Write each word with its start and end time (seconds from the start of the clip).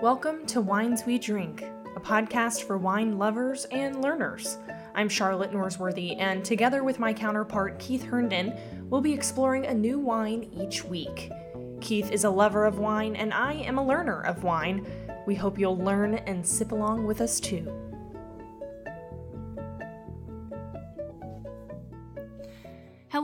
Welcome 0.00 0.46
to 0.46 0.60
Wines 0.60 1.04
We 1.04 1.18
Drink, 1.18 1.64
a 1.96 2.00
podcast 2.00 2.62
for 2.62 2.78
wine 2.78 3.18
lovers 3.18 3.64
and 3.72 4.00
learners. 4.00 4.56
I'm 4.94 5.08
Charlotte 5.08 5.50
Norsworthy, 5.50 6.16
and 6.20 6.44
together 6.44 6.84
with 6.84 7.00
my 7.00 7.12
counterpart 7.12 7.80
Keith 7.80 8.04
Herndon, 8.04 8.56
we'll 8.88 9.00
be 9.00 9.12
exploring 9.12 9.66
a 9.66 9.74
new 9.74 9.98
wine 9.98 10.50
each 10.52 10.84
week. 10.84 11.32
Keith 11.80 12.12
is 12.12 12.22
a 12.22 12.30
lover 12.30 12.64
of 12.64 12.78
wine, 12.78 13.16
and 13.16 13.34
I 13.34 13.54
am 13.54 13.76
a 13.76 13.84
learner 13.84 14.20
of 14.20 14.44
wine. 14.44 14.86
We 15.26 15.34
hope 15.34 15.58
you'll 15.58 15.76
learn 15.76 16.14
and 16.14 16.46
sip 16.46 16.70
along 16.70 17.04
with 17.04 17.20
us 17.20 17.40
too. 17.40 17.87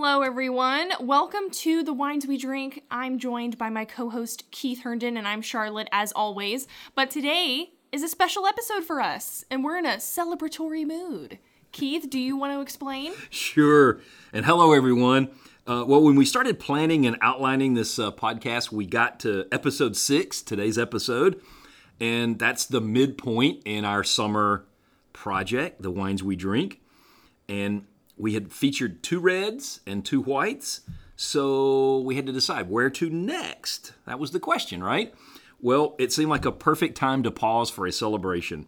Hello, 0.07 0.21
everyone. 0.21 0.93
Welcome 1.01 1.49
to 1.51 1.83
the 1.83 1.95
Wines 1.95 2.27
We 2.27 2.37
Drink. 2.37 2.83
I'm 2.91 3.19
joined 3.19 3.57
by 3.57 3.71
my 3.71 3.87
co 3.87 4.11
host, 4.11 4.51
Keith 4.51 4.83
Herndon, 4.83 5.17
and 5.17 5.27
I'm 5.27 5.41
Charlotte, 5.41 5.89
as 5.93 6.13
always. 6.13 6.69
But 6.95 7.11
today 7.11 7.71
is 7.91 8.03
a 8.03 8.09
special 8.09 8.47
episode 8.47 8.85
for 8.85 9.01
us, 9.01 9.47
and 9.51 9.65
we're 9.65 9.79
in 9.79 9.87
a 9.87 9.97
celebratory 9.97 10.87
mood. 10.87 11.39
Keith, 11.73 12.11
do 12.11 12.19
you 12.19 12.37
want 12.37 12.53
to 12.53 12.61
explain? 12.61 13.15
Sure. 13.31 13.99
And 14.31 14.45
hello, 14.45 14.75
everyone. 14.75 15.31
Uh, 15.67 15.85
well, 15.89 16.03
when 16.03 16.17
we 16.17 16.27
started 16.27 16.61
planning 16.61 17.07
and 17.07 17.17
outlining 17.23 17.73
this 17.73 17.99
uh, 17.99 18.11
podcast, 18.11 18.71
we 18.71 18.85
got 18.85 19.21
to 19.21 19.47
episode 19.51 19.97
six, 19.97 20.43
today's 20.43 20.77
episode, 20.77 21.41
and 21.99 22.39
that's 22.39 22.67
the 22.67 22.83
midpoint 22.83 23.63
in 23.65 23.87
our 23.87 24.05
summer 24.05 24.67
project, 25.15 25.81
The 25.81 25.91
Wines 25.91 26.23
We 26.23 26.37
Drink. 26.37 26.83
And 27.49 27.87
we 28.17 28.35
had 28.35 28.53
featured 28.53 29.03
two 29.03 29.21
reds 29.21 29.81
and 29.87 30.05
two 30.05 30.21
whites, 30.21 30.83
so 31.17 31.99
we 32.01 32.17
had 32.17 32.27
to 32.27 32.33
decide 32.33 32.71
where 32.71 32.91
to 32.91 33.11
next. 33.11 33.93
That 34.07 34.19
was 34.19 34.31
the 34.31 34.41
question, 34.41 34.83
right? 34.83 35.15
Well, 35.61 35.95
it 35.99 36.13
seemed 36.13 36.31
like 36.31 36.45
a 36.45 36.53
perfect 36.53 36.97
time 36.97 37.23
to 37.23 37.31
pause 37.31 37.71
for 37.71 37.87
a 37.87 37.93
celebration. 37.93 38.67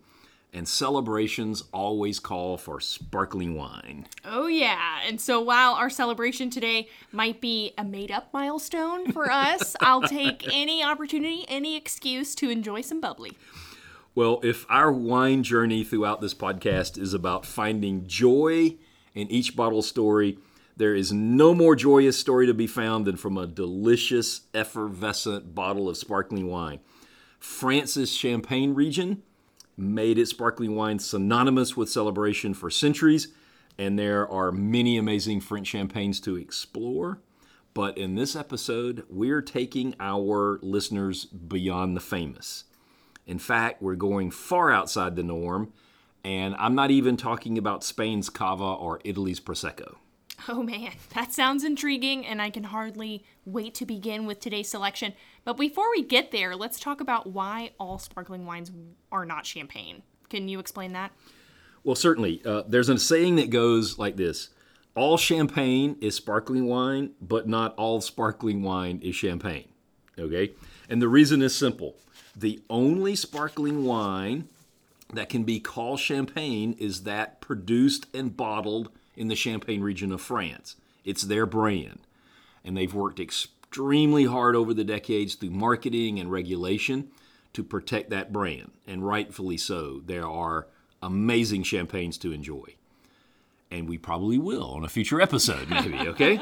And 0.52 0.66
celebrations 0.66 1.64
always 1.70 2.18
call 2.18 2.56
for 2.56 2.80
sparkling 2.80 3.56
wine. 3.56 4.06
Oh, 4.24 4.46
yeah. 4.46 5.00
And 5.06 5.20
so 5.20 5.38
while 5.38 5.74
our 5.74 5.90
celebration 5.90 6.48
today 6.48 6.88
might 7.12 7.42
be 7.42 7.74
a 7.76 7.84
made 7.84 8.10
up 8.10 8.32
milestone 8.32 9.12
for 9.12 9.30
us, 9.30 9.76
I'll 9.80 10.02
take 10.02 10.48
any 10.50 10.82
opportunity, 10.82 11.44
any 11.48 11.76
excuse 11.76 12.34
to 12.36 12.48
enjoy 12.48 12.80
some 12.80 13.02
bubbly. 13.02 13.32
Well, 14.14 14.40
if 14.42 14.64
our 14.70 14.90
wine 14.90 15.42
journey 15.42 15.84
throughout 15.84 16.22
this 16.22 16.32
podcast 16.32 16.96
is 16.96 17.12
about 17.12 17.44
finding 17.44 18.06
joy 18.06 18.76
in 19.16 19.28
each 19.30 19.56
bottle 19.56 19.82
story, 19.82 20.38
there 20.76 20.94
is 20.94 21.10
no 21.10 21.54
more 21.54 21.74
joyous 21.74 22.18
story 22.18 22.46
to 22.46 22.54
be 22.54 22.66
found 22.66 23.06
than 23.06 23.16
from 23.16 23.38
a 23.38 23.46
delicious, 23.46 24.42
effervescent 24.52 25.54
bottle 25.54 25.88
of 25.88 25.96
sparkling 25.96 26.46
wine. 26.46 26.80
France's 27.40 28.14
Champagne 28.14 28.74
region 28.74 29.22
made 29.76 30.18
its 30.18 30.30
sparkling 30.30 30.76
wine 30.76 30.98
synonymous 30.98 31.76
with 31.76 31.88
celebration 31.88 32.52
for 32.52 32.70
centuries, 32.70 33.28
and 33.78 33.98
there 33.98 34.28
are 34.28 34.52
many 34.52 34.98
amazing 34.98 35.40
French 35.40 35.68
champagnes 35.68 36.20
to 36.20 36.36
explore. 36.36 37.20
But 37.72 37.96
in 37.98 38.14
this 38.14 38.36
episode, 38.36 39.04
we're 39.08 39.42
taking 39.42 39.94
our 39.98 40.58
listeners 40.62 41.24
beyond 41.24 41.96
the 41.96 42.00
famous. 42.00 42.64
In 43.26 43.38
fact, 43.38 43.82
we're 43.82 43.96
going 43.96 44.30
far 44.30 44.70
outside 44.70 45.16
the 45.16 45.22
norm 45.22 45.72
and 46.26 46.56
I'm 46.58 46.74
not 46.74 46.90
even 46.90 47.16
talking 47.16 47.56
about 47.56 47.84
Spain's 47.84 48.28
cava 48.30 48.64
or 48.64 49.00
Italy's 49.04 49.38
prosecco. 49.38 49.94
Oh 50.48 50.60
man, 50.62 50.90
that 51.14 51.32
sounds 51.32 51.62
intriguing, 51.62 52.26
and 52.26 52.42
I 52.42 52.50
can 52.50 52.64
hardly 52.64 53.24
wait 53.44 53.74
to 53.76 53.86
begin 53.86 54.26
with 54.26 54.40
today's 54.40 54.68
selection. 54.68 55.14
But 55.44 55.56
before 55.56 55.88
we 55.90 56.02
get 56.02 56.32
there, 56.32 56.56
let's 56.56 56.80
talk 56.80 57.00
about 57.00 57.28
why 57.28 57.70
all 57.78 57.98
sparkling 57.98 58.44
wines 58.44 58.72
are 59.12 59.24
not 59.24 59.46
champagne. 59.46 60.02
Can 60.28 60.48
you 60.48 60.58
explain 60.58 60.92
that? 60.94 61.12
Well, 61.84 61.94
certainly. 61.94 62.42
Uh, 62.44 62.64
there's 62.66 62.88
a 62.88 62.98
saying 62.98 63.36
that 63.36 63.50
goes 63.50 63.96
like 63.96 64.16
this 64.16 64.50
All 64.96 65.16
champagne 65.16 65.96
is 66.00 66.16
sparkling 66.16 66.66
wine, 66.66 67.12
but 67.20 67.48
not 67.48 67.72
all 67.76 68.00
sparkling 68.00 68.64
wine 68.64 68.98
is 69.00 69.14
champagne. 69.14 69.68
Okay? 70.18 70.54
And 70.88 71.00
the 71.00 71.08
reason 71.08 71.40
is 71.40 71.54
simple 71.54 71.96
the 72.34 72.60
only 72.68 73.14
sparkling 73.14 73.84
wine 73.84 74.48
that 75.12 75.28
can 75.28 75.44
be 75.44 75.60
called 75.60 76.00
champagne 76.00 76.74
is 76.78 77.04
that 77.04 77.40
produced 77.40 78.06
and 78.14 78.36
bottled 78.36 78.90
in 79.16 79.28
the 79.28 79.36
Champagne 79.36 79.80
region 79.80 80.12
of 80.12 80.20
France. 80.20 80.76
It's 81.04 81.22
their 81.22 81.46
brand. 81.46 82.00
And 82.64 82.76
they've 82.76 82.92
worked 82.92 83.20
extremely 83.20 84.24
hard 84.24 84.56
over 84.56 84.74
the 84.74 84.84
decades 84.84 85.34
through 85.34 85.50
marketing 85.50 86.18
and 86.18 86.30
regulation 86.30 87.08
to 87.52 87.62
protect 87.62 88.10
that 88.10 88.32
brand, 88.32 88.72
and 88.86 89.06
rightfully 89.06 89.56
so. 89.56 90.02
There 90.04 90.28
are 90.28 90.66
amazing 91.02 91.62
champagnes 91.62 92.18
to 92.18 92.32
enjoy. 92.32 92.74
And 93.70 93.88
we 93.88 93.98
probably 93.98 94.38
will 94.38 94.70
on 94.72 94.84
a 94.84 94.88
future 94.88 95.20
episode, 95.20 95.68
maybe, 95.70 95.98
okay? 96.08 96.40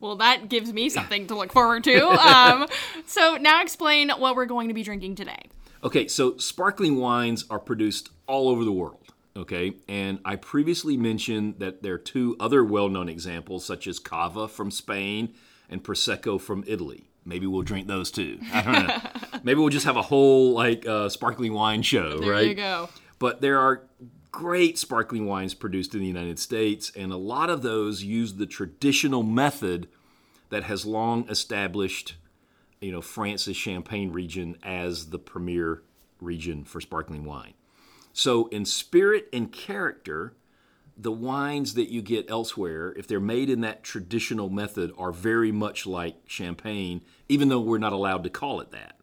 well, 0.00 0.16
that 0.16 0.48
gives 0.48 0.72
me 0.72 0.88
something 0.88 1.26
to 1.28 1.36
look 1.36 1.52
forward 1.52 1.84
to. 1.84 2.08
Um, 2.08 2.66
so, 3.06 3.36
now 3.36 3.62
explain 3.62 4.10
what 4.10 4.34
we're 4.34 4.46
going 4.46 4.68
to 4.68 4.74
be 4.74 4.82
drinking 4.82 5.14
today. 5.14 5.48
Okay, 5.82 6.08
so 6.08 6.36
sparkling 6.38 6.96
wines 6.96 7.44
are 7.48 7.58
produced 7.58 8.10
all 8.26 8.48
over 8.48 8.64
the 8.64 8.72
world. 8.72 9.12
Okay, 9.36 9.74
and 9.88 10.18
I 10.24 10.34
previously 10.34 10.96
mentioned 10.96 11.60
that 11.60 11.82
there 11.82 11.94
are 11.94 11.98
two 11.98 12.36
other 12.40 12.64
well 12.64 12.88
known 12.88 13.08
examples, 13.08 13.64
such 13.64 13.86
as 13.86 14.00
Cava 14.00 14.48
from 14.48 14.70
Spain 14.70 15.34
and 15.70 15.82
Prosecco 15.82 16.40
from 16.40 16.64
Italy. 16.66 17.08
Maybe 17.24 17.46
we'll 17.46 17.62
drink 17.62 17.86
those 17.86 18.10
too. 18.10 18.38
I 18.52 18.62
don't 18.62 18.86
know. 18.88 19.40
Maybe 19.44 19.60
we'll 19.60 19.68
just 19.68 19.86
have 19.86 19.96
a 19.96 20.02
whole 20.02 20.54
like 20.54 20.86
uh, 20.86 21.08
sparkling 21.08 21.52
wine 21.52 21.82
show, 21.82 22.18
there 22.18 22.32
right? 22.32 22.38
There 22.40 22.48
you 22.48 22.54
go. 22.54 22.88
But 23.20 23.40
there 23.40 23.60
are 23.60 23.84
great 24.32 24.78
sparkling 24.78 25.26
wines 25.26 25.54
produced 25.54 25.94
in 25.94 26.00
the 26.00 26.06
United 26.06 26.38
States, 26.38 26.90
and 26.96 27.12
a 27.12 27.16
lot 27.16 27.50
of 27.50 27.62
those 27.62 28.02
use 28.02 28.34
the 28.34 28.46
traditional 28.46 29.22
method 29.22 29.88
that 30.50 30.64
has 30.64 30.84
long 30.86 31.28
established 31.28 32.16
you 32.80 32.92
know 32.92 33.02
France's 33.02 33.56
Champagne 33.56 34.12
region 34.12 34.56
as 34.62 35.10
the 35.10 35.18
premier 35.18 35.82
region 36.20 36.64
for 36.64 36.80
sparkling 36.80 37.24
wine. 37.24 37.54
So 38.12 38.48
in 38.48 38.64
spirit 38.64 39.28
and 39.32 39.52
character, 39.52 40.34
the 40.96 41.12
wines 41.12 41.74
that 41.74 41.90
you 41.90 42.02
get 42.02 42.28
elsewhere, 42.28 42.92
if 42.96 43.06
they're 43.06 43.20
made 43.20 43.48
in 43.48 43.60
that 43.60 43.84
traditional 43.84 44.50
method, 44.50 44.92
are 44.98 45.12
very 45.12 45.52
much 45.52 45.86
like 45.86 46.16
champagne, 46.26 47.02
even 47.28 47.48
though 47.48 47.60
we're 47.60 47.78
not 47.78 47.92
allowed 47.92 48.24
to 48.24 48.30
call 48.30 48.60
it 48.60 48.72
that. 48.72 48.98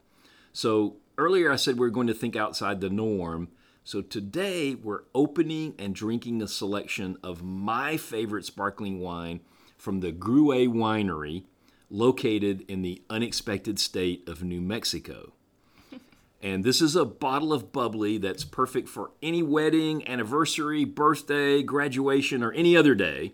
So 0.51 0.97
earlier 1.17 1.51
I 1.51 1.55
said 1.55 1.77
we're 1.77 1.89
going 1.89 2.07
to 2.07 2.13
think 2.13 2.35
outside 2.35 2.81
the 2.81 2.89
norm. 2.89 3.49
So 3.85 4.01
today 4.01 4.75
we're 4.75 5.03
opening 5.13 5.75
and 5.79 5.95
drinking 5.95 6.41
a 6.41 6.47
selection 6.47 7.17
of 7.23 7.43
my 7.43 7.95
favorite 7.97 8.45
sparkling 8.45 8.99
wine 8.99 9.39
from 9.77 10.01
the 10.01 10.11
Gruet 10.11 10.69
Winery 10.69 11.43
located 11.89 12.63
in 12.67 12.81
the 12.81 13.01
unexpected 13.09 13.79
state 13.79 14.27
of 14.27 14.43
New 14.43 14.61
Mexico. 14.61 15.33
And 16.41 16.63
this 16.63 16.79
is 16.79 16.95
a 16.95 17.05
bottle 17.05 17.51
of 17.53 17.71
bubbly 17.71 18.19
that's 18.19 18.43
perfect 18.43 18.87
for 18.87 19.09
any 19.23 19.41
wedding, 19.41 20.07
anniversary, 20.07 20.85
birthday, 20.85 21.63
graduation, 21.63 22.43
or 22.43 22.51
any 22.51 22.77
other 22.77 22.93
day, 22.93 23.31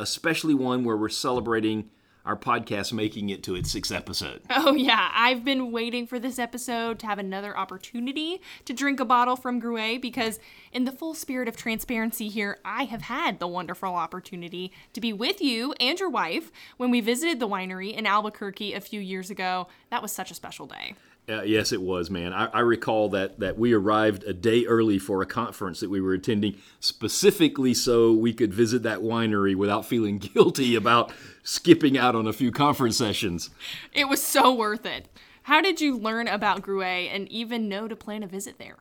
especially 0.00 0.54
one 0.54 0.82
where 0.82 0.96
we're 0.96 1.08
celebrating 1.08 1.90
our 2.28 2.36
podcast 2.36 2.92
making 2.92 3.30
it 3.30 3.42
to 3.42 3.54
its 3.54 3.70
sixth 3.70 3.90
episode. 3.90 4.42
Oh, 4.60 4.74
yeah. 4.74 5.10
I've 5.14 5.44
been 5.44 5.70
waiting 5.72 6.06
for 6.06 6.18
this 6.18 6.38
episode 6.38 6.98
to 6.98 7.06
have 7.06 7.18
another 7.18 7.56
opportunity 7.56 8.40
to 8.64 8.74
drink 8.74 8.98
a 9.00 9.04
bottle 9.04 9.36
from 9.36 9.62
Gruet 9.62 10.02
because, 10.02 10.40
in 10.72 10.84
the 10.84 10.92
full 10.92 11.14
spirit 11.14 11.48
of 11.48 11.56
transparency 11.56 12.28
here, 12.28 12.58
I 12.64 12.84
have 12.84 13.02
had 13.02 13.38
the 13.38 13.46
wonderful 13.46 13.94
opportunity 13.94 14.72
to 14.92 15.00
be 15.00 15.12
with 15.12 15.40
you 15.40 15.74
and 15.80 15.98
your 15.98 16.10
wife 16.10 16.50
when 16.76 16.90
we 16.90 17.00
visited 17.00 17.40
the 17.40 17.48
winery 17.48 17.96
in 17.96 18.04
Albuquerque 18.04 18.74
a 18.74 18.80
few 18.80 19.00
years 19.00 19.30
ago. 19.30 19.68
That 19.90 20.02
was 20.02 20.12
such 20.12 20.30
a 20.30 20.34
special 20.34 20.66
day. 20.66 20.96
Uh, 21.28 21.42
yes, 21.42 21.72
it 21.72 21.82
was, 21.82 22.08
man. 22.08 22.32
I, 22.32 22.46
I, 22.46 22.60
recall 22.60 23.10
that 23.10 23.38
that 23.40 23.58
we 23.58 23.74
arrived 23.74 24.24
a 24.24 24.32
day 24.32 24.64
early 24.64 24.98
for 24.98 25.20
a 25.20 25.26
conference 25.26 25.80
that 25.80 25.90
we 25.90 26.00
were 26.00 26.14
attending, 26.14 26.56
specifically 26.80 27.74
so 27.74 28.12
we 28.12 28.32
could 28.32 28.54
visit 28.54 28.82
that 28.84 29.00
winery 29.00 29.54
without 29.54 29.84
feeling 29.84 30.18
guilty 30.34 30.74
about 30.74 31.12
skipping 31.42 31.98
out 31.98 32.14
on 32.14 32.26
a 32.26 32.32
few 32.32 32.50
conference 32.50 32.96
sessions. 32.96 33.50
It 33.92 34.08
was 34.08 34.22
so 34.22 34.54
worth 34.54 34.86
it. 34.86 35.08
How 35.42 35.60
did 35.60 35.82
you 35.82 35.98
learn 35.98 36.28
about 36.28 36.62
Gruet 36.62 37.14
and 37.14 37.30
even 37.30 37.68
know 37.68 37.88
to 37.88 37.96
plan 37.96 38.22
a 38.22 38.26
visit 38.26 38.58
there? 38.58 38.78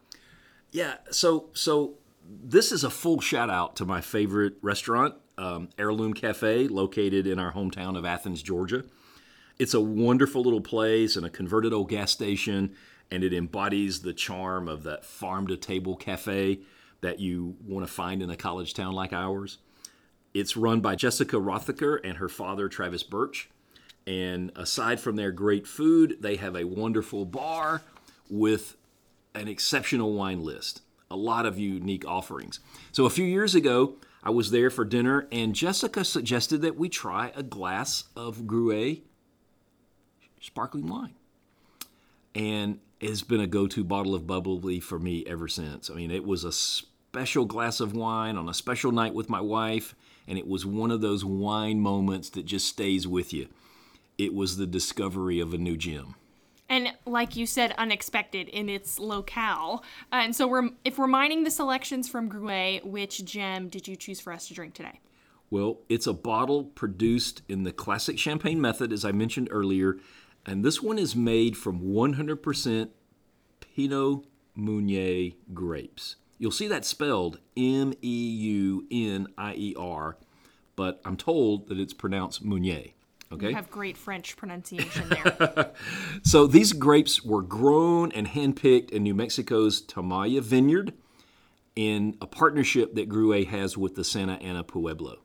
Yeah, 0.72 0.96
so 1.12 1.50
so 1.54 1.96
this 2.30 2.72
is 2.72 2.86
a 2.86 2.90
full 2.90 3.20
shout 3.20 3.50
out 3.50 3.76
to 3.78 3.86
my 3.86 4.00
favorite 4.00 4.56
restaurant, 4.62 5.16
um, 5.38 5.68
Heirloom 5.78 6.14
Cafe, 6.14 6.70
located 6.70 7.28
in 7.28 7.40
our 7.40 7.52
hometown 7.52 7.98
of 7.98 8.06
Athens, 8.06 8.42
Georgia. 8.42 8.86
It's 9.60 9.74
a 9.74 9.82
wonderful 9.82 10.44
little 10.44 10.62
place 10.62 11.16
and 11.16 11.26
a 11.26 11.32
converted 11.32 11.74
old 11.74 11.90
gas 11.90 12.12
station, 12.12 12.76
and 13.10 13.24
it 13.24 13.34
embodies 13.34 14.02
the 14.02 14.14
charm 14.14 14.68
of 14.68 14.84
that 14.84 15.04
farm 15.04 15.48
to 15.48 15.58
table 15.58 15.96
cafe 15.96 16.60
that 17.02 17.20
you 17.20 17.56
want 17.66 17.86
to 17.86 17.92
find 17.92 18.22
in 18.22 18.30
a 18.30 18.36
college 18.36 18.74
town 18.74 18.94
like 18.94 19.14
ours. 19.14 19.58
It's 20.34 20.56
run 20.56 20.82
by 20.82 20.96
Jessica 20.96 21.38
Rothacker 21.38 22.00
and 22.04 22.18
her 22.18 22.30
father, 22.30 22.70
Travis 22.70 23.02
Birch. 23.02 23.50
And 24.06 24.52
aside 24.56 25.00
from 25.00 25.16
their 25.16 25.32
great 25.32 25.66
food, 25.66 26.18
they 26.22 26.36
have 26.36 26.56
a 26.56 26.66
wonderful 26.66 27.26
bar 27.26 27.82
with 28.30 28.78
an 29.34 29.48
exceptional 29.48 30.14
wine 30.14 30.44
list, 30.44 30.82
a 31.10 31.16
lot 31.16 31.46
of 31.46 31.58
unique 31.58 32.06
offerings. 32.06 32.60
So 32.92 33.06
a 33.06 33.10
few 33.10 33.26
years 33.26 33.56
ago, 33.56 33.96
I 34.24 34.30
was 34.30 34.52
there 34.52 34.70
for 34.70 34.86
dinner, 34.86 35.28
and 35.32 35.56
Jessica 35.56 36.04
suggested 36.04 36.62
that 36.62 36.78
we 36.78 36.90
try 36.90 37.32
a 37.36 37.44
glass 37.44 38.06
of 38.16 38.42
Gruet 38.42 39.02
sparkling 40.42 40.88
wine. 40.88 41.16
And 42.36 42.80
it's 43.00 43.24
been 43.24 43.42
a 43.42 43.48
go 43.48 43.68
to 43.68 43.84
bottle 43.84 44.16
of 44.16 44.28
bubbly 44.28 44.80
for 44.80 45.00
me 45.00 45.24
ever 45.26 45.48
since. 45.48 45.90
I 45.90 45.94
mean, 45.94 46.12
it 46.12 46.26
was 46.26 46.44
a 46.44 46.52
special 46.52 47.46
glass 47.46 47.80
of 47.80 47.94
wine 47.96 48.38
on 48.38 48.50
a 48.50 48.54
special 48.54 48.92
night 48.92 49.14
with 49.14 49.30
my 49.30 49.42
wife, 49.42 49.96
and 50.28 50.38
it 50.38 50.48
was 50.48 50.66
one 50.66 50.92
of 50.92 51.02
those 51.02 51.24
wine 51.24 51.80
moments 51.80 52.30
that 52.32 52.46
just 52.46 52.68
stays 52.68 53.08
with 53.08 53.34
you. 53.34 53.48
It 54.18 54.34
was 54.34 54.58
the 54.58 54.68
discovery 54.68 55.40
of 55.40 55.54
a 55.54 55.58
new 55.58 55.78
gem. 55.78 56.16
And 56.70 56.90
like 57.06 57.36
you 57.36 57.46
said, 57.46 57.74
unexpected 57.78 58.50
in 58.50 58.68
its 58.68 59.00
locale. 59.00 59.84
Uh, 60.12 60.18
and 60.18 60.36
so, 60.36 60.48
we're, 60.48 60.70
if 60.84 60.98
we're 60.98 61.08
mining 61.08 61.44
the 61.44 61.52
selections 61.52 62.10
from 62.10 62.30
Gruet, 62.30 62.84
which 62.84 63.24
gem 63.24 63.70
did 63.70 63.88
you 63.88 63.96
choose 63.96 64.20
for 64.20 64.34
us 64.34 64.48
to 64.50 64.54
drink 64.54 64.74
today? 64.74 65.00
Well, 65.50 65.80
it's 65.88 66.08
a 66.08 66.14
bottle 66.14 66.66
produced 66.66 67.42
in 67.48 67.64
the 67.64 67.72
classic 67.72 68.20
champagne 68.20 68.60
method, 68.60 68.92
as 68.92 69.06
I 69.06 69.14
mentioned 69.14 69.48
earlier, 69.50 69.98
and 70.48 70.64
this 70.64 70.82
one 70.82 70.98
is 70.98 71.16
made 71.16 71.58
from 71.58 71.82
100% 71.82 72.90
Pinot 73.60 74.26
Meunier 74.56 75.34
grapes. 75.54 76.16
You'll 76.40 76.52
see 76.52 76.68
that 76.68 76.86
spelled 76.86 77.40
M 77.56 77.94
E 78.02 78.30
U 78.30 78.88
N 78.90 79.28
I 79.38 79.54
E 79.56 79.76
R, 79.78 80.18
but 80.76 81.02
I'm 81.04 81.18
told 81.18 81.68
that 81.68 81.80
it's 81.80 81.94
pronounced 81.94 82.44
Meunier. 82.44 82.94
Okay. 83.32 83.50
You 83.50 83.56
have 83.56 83.70
great 83.70 83.98
French 83.98 84.38
pronunciation 84.38 85.10
there. 85.10 85.72
so 86.24 86.48
these 86.48 86.72
grapes 86.72 87.24
were 87.24 87.42
grown 87.42 88.12
and 88.14 88.28
handpicked 88.28 88.92
in 88.92 89.04
New 89.04 89.14
Mexico's 89.14 89.82
Tamaya 89.82 90.42
Vineyard 90.42 90.94
in 91.76 92.18
a 92.22 92.28
partnership 92.28 92.96
that 92.96 93.10
Gruet 93.10 93.48
has 93.48 93.78
with 93.78 93.96
the 93.96 94.04
Santa 94.04 94.36
Ana 94.36 94.64
Pueblo. 94.64 95.18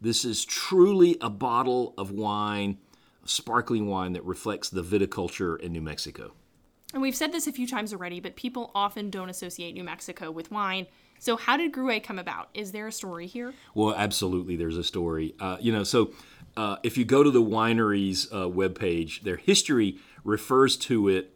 This 0.00 0.24
is 0.24 0.44
truly 0.44 1.18
a 1.20 1.28
bottle 1.28 1.92
of 1.98 2.10
wine, 2.10 2.78
sparkling 3.30 3.86
wine 3.86 4.12
that 4.12 4.24
reflects 4.24 4.68
the 4.68 4.82
viticulture 4.82 5.58
in 5.60 5.72
New 5.72 5.80
Mexico. 5.80 6.32
And 6.92 7.00
we've 7.00 7.14
said 7.14 7.32
this 7.32 7.46
a 7.46 7.52
few 7.52 7.68
times 7.68 7.92
already, 7.92 8.18
but 8.18 8.34
people 8.34 8.72
often 8.74 9.10
don't 9.10 9.30
associate 9.30 9.74
New 9.74 9.84
Mexico 9.84 10.30
with 10.30 10.50
wine. 10.50 10.86
So, 11.20 11.36
how 11.36 11.56
did 11.56 11.72
Gruet 11.72 12.02
come 12.02 12.18
about? 12.18 12.48
Is 12.54 12.72
there 12.72 12.88
a 12.88 12.92
story 12.92 13.26
here? 13.26 13.54
Well, 13.74 13.94
absolutely, 13.94 14.56
there's 14.56 14.76
a 14.76 14.82
story. 14.82 15.34
Uh, 15.38 15.58
you 15.60 15.70
know, 15.70 15.84
so 15.84 16.12
uh, 16.56 16.76
if 16.82 16.98
you 16.98 17.04
go 17.04 17.22
to 17.22 17.30
the 17.30 17.42
winery's 17.42 18.26
uh, 18.32 18.46
webpage, 18.46 19.22
their 19.22 19.36
history 19.36 19.98
refers 20.24 20.76
to 20.78 21.08
it 21.08 21.32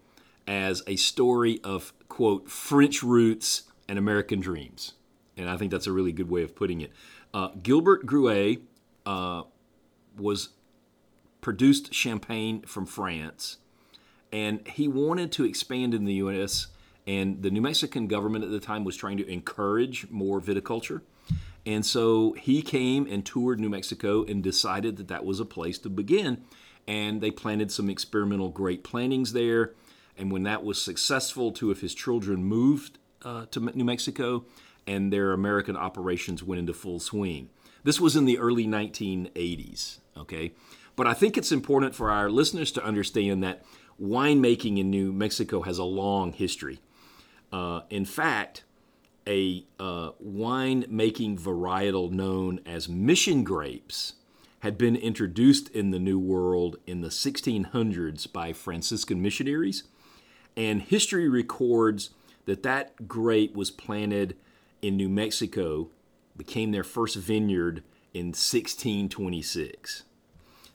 as 0.48 0.82
a 0.86 0.96
story 0.96 1.60
of, 1.62 1.92
quote, 2.08 2.50
French 2.50 3.02
roots 3.02 3.62
and 3.88 3.98
American 3.98 4.40
dreams. 4.40 4.94
And 5.36 5.48
I 5.48 5.56
think 5.56 5.70
that's 5.70 5.86
a 5.86 5.92
really 5.92 6.12
good 6.12 6.30
way 6.30 6.42
of 6.42 6.56
putting 6.56 6.80
it. 6.80 6.92
Uh, 7.32 7.48
Gilbert 7.62 8.06
Gruet 8.06 8.62
uh, 9.06 9.42
was 10.16 10.50
produced 11.44 11.92
champagne 11.92 12.62
from 12.62 12.86
France, 12.86 13.58
and 14.32 14.66
he 14.66 14.88
wanted 14.88 15.30
to 15.30 15.44
expand 15.44 15.92
in 15.92 16.06
the 16.06 16.14
U.S., 16.14 16.68
and 17.06 17.42
the 17.42 17.50
New 17.50 17.60
Mexican 17.60 18.06
government 18.06 18.44
at 18.44 18.50
the 18.50 18.58
time 18.58 18.82
was 18.82 18.96
trying 18.96 19.18
to 19.18 19.30
encourage 19.30 20.08
more 20.08 20.40
viticulture. 20.40 21.02
And 21.66 21.84
so 21.84 22.32
he 22.32 22.62
came 22.62 23.06
and 23.06 23.26
toured 23.26 23.60
New 23.60 23.68
Mexico 23.68 24.24
and 24.24 24.42
decided 24.42 24.96
that 24.96 25.08
that 25.08 25.26
was 25.26 25.38
a 25.38 25.44
place 25.44 25.78
to 25.80 25.90
begin. 25.90 26.44
And 26.88 27.20
they 27.20 27.30
planted 27.30 27.70
some 27.70 27.90
experimental 27.90 28.48
grape 28.48 28.82
plantings 28.82 29.34
there. 29.34 29.74
And 30.16 30.32
when 30.32 30.44
that 30.44 30.64
was 30.64 30.80
successful, 30.80 31.52
two 31.52 31.70
of 31.70 31.82
his 31.82 31.94
children 31.94 32.42
moved 32.42 32.98
uh, 33.22 33.44
to 33.50 33.60
New 33.60 33.84
Mexico 33.84 34.46
and 34.86 35.12
their 35.12 35.32
American 35.34 35.76
operations 35.76 36.42
went 36.42 36.58
into 36.58 36.72
full 36.72 37.00
swing. 37.00 37.50
This 37.82 38.00
was 38.00 38.16
in 38.16 38.24
the 38.24 38.38
early 38.38 38.66
1980s, 38.66 39.98
okay? 40.16 40.52
But 40.96 41.06
I 41.06 41.14
think 41.14 41.36
it's 41.36 41.52
important 41.52 41.94
for 41.94 42.10
our 42.10 42.30
listeners 42.30 42.70
to 42.72 42.84
understand 42.84 43.42
that 43.42 43.64
winemaking 44.00 44.78
in 44.78 44.90
New 44.90 45.12
Mexico 45.12 45.62
has 45.62 45.78
a 45.78 45.84
long 45.84 46.32
history. 46.32 46.80
Uh, 47.52 47.82
in 47.90 48.04
fact, 48.04 48.64
a 49.26 49.64
uh, 49.78 50.10
wine 50.18 50.84
making 50.88 51.38
varietal 51.38 52.10
known 52.10 52.60
as 52.66 52.88
mission 52.88 53.44
grapes 53.44 54.14
had 54.60 54.78
been 54.78 54.96
introduced 54.96 55.68
in 55.70 55.90
the 55.90 55.98
New 55.98 56.18
World 56.18 56.76
in 56.86 57.00
the 57.00 57.08
1600s 57.08 58.32
by 58.32 58.52
Franciscan 58.52 59.20
missionaries. 59.20 59.84
And 60.56 60.82
history 60.82 61.28
records 61.28 62.10
that 62.46 62.62
that 62.62 63.08
grape 63.08 63.54
was 63.54 63.70
planted 63.70 64.36
in 64.80 64.96
New 64.96 65.08
Mexico, 65.08 65.90
became 66.36 66.72
their 66.72 66.84
first 66.84 67.16
vineyard 67.16 67.82
in 68.12 68.26
1626. 68.28 70.04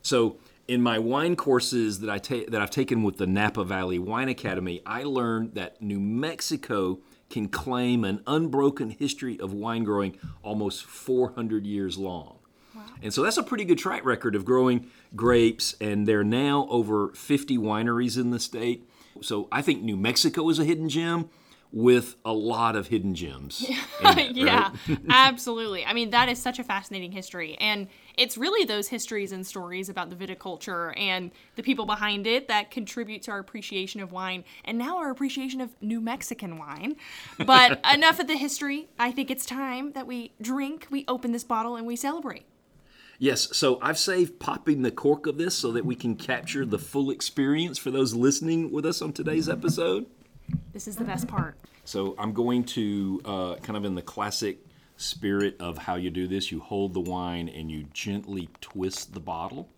So, 0.09 0.38
in 0.67 0.81
my 0.81 0.97
wine 0.97 1.35
courses 1.35 2.00
that 2.00 2.09
I 2.09 2.17
ta- 2.17 2.47
that 2.47 2.59
I've 2.59 2.71
taken 2.71 3.03
with 3.03 3.17
the 3.17 3.27
Napa 3.27 3.63
Valley 3.63 4.00
Wine 4.00 4.27
Academy, 4.27 4.81
I 4.83 5.03
learned 5.03 5.53
that 5.53 5.83
New 5.83 6.00
Mexico 6.00 6.97
can 7.29 7.47
claim 7.47 8.03
an 8.03 8.23
unbroken 8.25 8.89
history 8.89 9.39
of 9.39 9.53
wine 9.53 9.83
growing 9.83 10.17
almost 10.41 10.83
400 10.83 11.67
years 11.67 12.00
long. 12.00 12.39
Wow. 12.73 12.85
And 13.03 13.13
so 13.13 13.21
that's 13.21 13.38
a 13.38 13.44
pretty 13.44 13.65
good 13.65 13.77
track 13.77 14.03
record 14.03 14.33
of 14.33 14.45
growing 14.45 14.88
grapes, 15.15 15.75
and 15.79 16.07
there 16.07 16.21
are 16.21 16.23
now 16.23 16.65
over 16.71 17.09
50 17.09 17.59
wineries 17.59 18.19
in 18.19 18.31
the 18.31 18.39
state. 18.39 18.89
So 19.21 19.47
I 19.51 19.61
think 19.61 19.83
New 19.83 19.95
Mexico 19.95 20.50
is 20.50 20.57
a 20.57 20.65
hidden 20.65 20.89
gem 20.89 21.29
with 21.71 22.16
a 22.25 22.33
lot 22.33 22.75
of 22.75 22.88
hidden 22.88 23.13
gems. 23.16 23.69
It, 24.01 24.38
yeah, 24.38 24.71
absolutely. 25.10 25.86
I 25.86 25.92
mean, 25.92 26.12
that 26.12 26.30
is 26.30 26.42
such 26.42 26.57
a 26.57 26.63
fascinating 26.63 27.12
history. 27.12 27.57
And 27.60 27.89
it's 28.18 28.38
really 28.38 28.63
those 28.63 28.88
histories 28.88 29.33
and 29.33 29.45
stories 29.45 29.89
about 29.89 30.10
the 30.10 30.16
viticulture 30.16 30.98
and 30.98 31.31
the 31.57 31.63
people 31.63 31.86
behind 31.86 32.25
it 32.25 32.48
that 32.48 32.71
contribute 32.71 33.21
to 33.24 33.31
our 33.31 33.39
appreciation 33.39 34.00
of 34.00 34.13
wine 34.13 34.45
and 34.63 34.77
now 34.77 34.98
our 34.98 35.12
appreciation 35.12 35.60
of 35.60 35.69
New 35.81 36.00
Mexican 36.00 36.57
wine. 36.57 36.95
But 37.45 37.81
enough 37.94 38.19
of 38.21 38.27
the 38.27 38.38
history. 38.38 38.88
I 38.98 39.12
think 39.12 39.30
it's 39.30 39.45
time 39.45 39.92
that 39.92 40.07
we 40.07 40.31
drink, 40.42 40.88
we 40.89 41.04
open 41.10 41.33
this 41.33 41.44
bottle, 41.44 41.75
and 41.75 41.86
we 41.86 41.98
celebrate. 41.98 42.45
Yes, 43.19 43.56
so 43.56 43.80
I've 43.81 44.00
saved 44.00 44.39
popping 44.39 44.81
the 44.81 44.92
cork 44.92 45.28
of 45.28 45.38
this 45.38 45.54
so 45.54 45.73
that 45.73 45.85
we 45.85 45.95
can 45.95 46.16
capture 46.16 46.66
the 46.66 46.80
full 46.80 47.11
experience 47.11 47.78
for 47.78 47.92
those 47.92 48.14
listening 48.14 48.71
with 48.71 48.85
us 48.85 49.02
on 49.02 49.11
today's 49.11 49.49
episode. 49.49 50.06
This 50.73 50.87
is 50.87 50.95
the 50.95 51.03
best 51.03 51.27
part. 51.27 51.57
So 51.85 52.15
I'm 52.18 52.33
going 52.33 52.63
to 52.65 53.21
uh, 53.25 53.56
kind 53.56 53.75
of 53.77 53.85
in 53.85 53.95
the 53.95 54.01
classic 54.01 54.59
spirit 54.97 55.56
of 55.59 55.77
how 55.77 55.95
you 55.95 56.09
do 56.09 56.27
this. 56.27 56.51
You 56.51 56.59
hold 56.59 56.94
the 56.94 56.99
wine 56.99 57.49
and 57.49 57.71
you 57.71 57.85
gently 57.94 58.49
twist 58.61 59.13
the 59.13 59.19
bottle, 59.19 59.69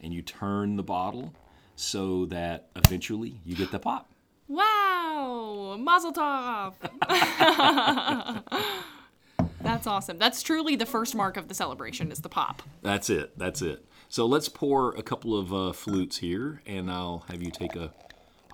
and 0.00 0.14
you 0.14 0.22
turn 0.22 0.76
the 0.76 0.82
bottle 0.82 1.34
so 1.74 2.24
that 2.26 2.68
eventually 2.74 3.40
you 3.44 3.54
get 3.54 3.70
the 3.70 3.78
pop. 3.78 4.10
Wow! 4.48 5.76
Mazel 5.78 6.12
tov! 6.12 6.74
That's 9.60 9.86
awesome. 9.86 10.18
That's 10.18 10.42
truly 10.42 10.76
the 10.76 10.86
first 10.86 11.14
mark 11.16 11.36
of 11.36 11.48
the 11.48 11.54
celebration 11.54 12.12
is 12.12 12.20
the 12.20 12.28
pop. 12.28 12.62
That's 12.82 13.10
it. 13.10 13.36
That's 13.36 13.60
it. 13.62 13.84
So 14.08 14.24
let's 14.24 14.48
pour 14.48 14.94
a 14.94 15.02
couple 15.02 15.36
of 15.36 15.52
uh, 15.52 15.72
flutes 15.72 16.18
here, 16.18 16.62
and 16.64 16.88
I'll 16.90 17.24
have 17.28 17.42
you 17.42 17.50
take 17.50 17.74
a 17.74 17.92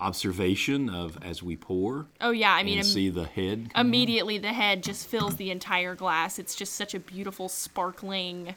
observation 0.03 0.89
of 0.89 1.17
as 1.23 1.41
we 1.41 1.55
pour. 1.55 2.07
Oh 2.19 2.31
yeah, 2.31 2.53
I 2.53 2.63
mean, 2.63 2.79
Im- 2.79 2.83
see 2.83 3.09
the 3.09 3.25
head. 3.25 3.71
Immediately, 3.75 4.37
the 4.37 4.53
head 4.53 4.83
just 4.83 5.07
fills 5.07 5.37
the 5.37 5.49
entire 5.49 5.95
glass. 5.95 6.37
It's 6.37 6.55
just 6.55 6.73
such 6.73 6.93
a 6.93 6.99
beautiful, 6.99 7.47
sparkling, 7.49 8.55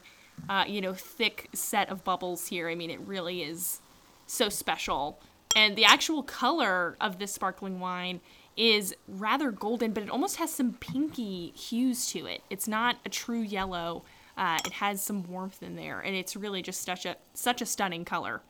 uh, 0.49 0.65
you 0.67 0.81
know, 0.81 0.93
thick 0.93 1.49
set 1.53 1.89
of 1.89 2.03
bubbles 2.03 2.47
here. 2.47 2.69
I 2.69 2.75
mean, 2.75 2.91
it 2.91 2.99
really 2.99 3.41
is 3.43 3.79
so 4.27 4.49
special. 4.49 5.19
And 5.55 5.75
the 5.75 5.85
actual 5.85 6.21
color 6.21 6.97
of 6.99 7.17
this 7.17 7.33
sparkling 7.33 7.79
wine 7.79 8.19
is 8.57 8.93
rather 9.07 9.51
golden, 9.51 9.93
but 9.93 10.03
it 10.03 10.09
almost 10.09 10.35
has 10.37 10.51
some 10.53 10.73
pinky 10.73 11.51
hues 11.51 12.07
to 12.11 12.25
it. 12.25 12.41
It's 12.49 12.67
not 12.67 12.97
a 13.05 13.09
true 13.09 13.41
yellow. 13.41 14.03
Uh, 14.35 14.59
it 14.65 14.73
has 14.73 15.01
some 15.01 15.23
warmth 15.31 15.63
in 15.63 15.75
there, 15.75 15.99
and 15.99 16.15
it's 16.15 16.35
really 16.35 16.61
just 16.61 16.81
such 16.83 17.05
a 17.05 17.15
such 17.33 17.61
a 17.61 17.65
stunning 17.65 18.05
color. 18.05 18.41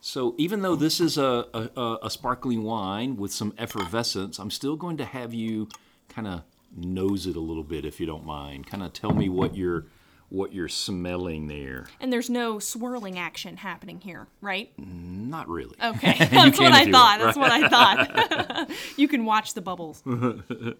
So 0.00 0.34
even 0.38 0.62
though 0.62 0.76
this 0.76 1.00
is 1.00 1.18
a, 1.18 1.46
a, 1.52 1.98
a, 2.02 2.10
sparkling 2.10 2.62
wine 2.62 3.16
with 3.16 3.32
some 3.32 3.52
effervescence, 3.58 4.38
I'm 4.38 4.50
still 4.50 4.76
going 4.76 4.96
to 4.98 5.04
have 5.04 5.34
you 5.34 5.68
kind 6.08 6.28
of 6.28 6.42
nose 6.76 7.26
it 7.26 7.34
a 7.36 7.40
little 7.40 7.64
bit, 7.64 7.84
if 7.84 7.98
you 7.98 8.06
don't 8.06 8.24
mind. 8.24 8.66
Kind 8.66 8.82
of 8.82 8.92
tell 8.92 9.12
me 9.12 9.28
what 9.28 9.56
you're 9.56 9.86
what 10.30 10.52
you're 10.52 10.68
smelling 10.68 11.48
there. 11.48 11.86
And 12.00 12.12
there's 12.12 12.28
no 12.28 12.58
swirling 12.58 13.18
action 13.18 13.56
happening 13.56 13.98
here, 14.00 14.26
right? 14.42 14.70
Not 14.78 15.48
really. 15.48 15.74
Okay, 15.82 16.16
that's 16.30 16.58
what 16.60 16.72
I 16.72 16.90
thought. 16.90 17.18
That's 17.18 17.36
what 17.36 17.50
I 17.50 17.68
thought. 17.68 18.70
you 18.96 19.08
can 19.08 19.24
watch 19.24 19.54
the 19.54 19.62
bubbles. 19.62 20.02
oh 20.06 20.76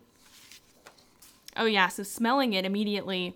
yeah, 1.64 1.88
so 1.88 2.02
smelling 2.02 2.52
it 2.52 2.64
immediately 2.64 3.34